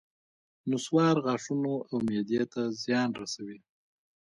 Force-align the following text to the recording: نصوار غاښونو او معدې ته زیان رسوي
نصوار 0.71 1.15
غاښونو 1.25 1.73
او 1.89 1.95
معدې 2.07 2.41
ته 2.53 2.61
زیان 2.83 3.09
رسوي 3.21 3.57